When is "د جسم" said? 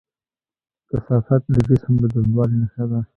1.53-1.93